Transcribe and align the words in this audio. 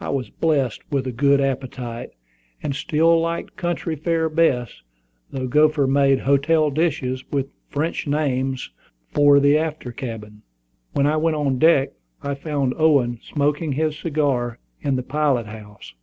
I 0.00 0.08
was 0.08 0.28
blessed 0.28 0.82
with 0.90 1.06
a 1.06 1.12
good 1.12 1.40
appetite, 1.40 2.10
and 2.64 2.74
still 2.74 3.20
liked 3.20 3.54
country 3.56 3.94
fare 3.94 4.28
best, 4.28 4.82
though 5.30 5.46
Gopher 5.46 5.86
made 5.86 6.18
hotel 6.18 6.68
dishes, 6.72 7.22
with 7.30 7.46
French 7.68 8.04
names, 8.04 8.72
for 9.12 9.38
the 9.38 9.56
after 9.56 9.92
cabin. 9.92 10.42
When 10.94 11.06
I 11.06 11.16
went 11.16 11.36
on 11.36 11.60
deck, 11.60 11.90
I 12.22 12.34
found 12.34 12.74
Owen 12.76 13.20
smoking 13.22 13.70
his 13.74 13.96
cigar 13.96 14.58
in 14.80 14.96
the 14.96 15.04
pilot 15.04 15.46
house. 15.46 15.94